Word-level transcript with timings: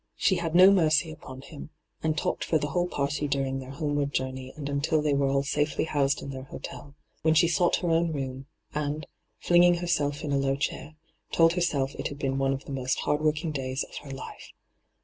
She 0.15 0.37
had 0.37 0.55
no 0.55 0.71
mercy 0.71 1.11
upon 1.11 1.41
him, 1.41 1.69
and 2.01 2.17
talked 2.17 2.43
for 2.43 2.57
the 2.57 2.69
whole 2.69 2.87
party 2.87 3.27
during 3.27 3.59
their 3.59 3.69
homeward 3.69 4.11
journey 4.13 4.51
and 4.55 4.67
until 4.67 5.03
tiiey 5.03 5.15
were 5.15 5.27
all 5.27 5.43
safely 5.43 5.83
housed 5.83 6.23
in 6.23 6.31
their 6.31 6.41
hotel, 6.45 6.95
when 7.21 7.35
she 7.35 7.47
sought 7.47 7.75
her 7.75 7.89
own 7.91 8.11
room, 8.11 8.47
and, 8.73 9.05
flinging 9.37 9.75
herself 9.75 10.23
in 10.23 10.31
a 10.31 10.39
low 10.39 10.55
chair, 10.55 10.95
told 11.31 11.53
herself 11.53 11.93
it 11.99 12.07
had 12.07 12.17
been 12.17 12.39
one 12.39 12.51
of 12.51 12.65
the 12.65 12.71
most 12.71 13.01
hard 13.01 13.21
working 13.21 13.51
days 13.51 13.83
of 13.83 13.95
her 13.97 14.09
life. 14.09 14.53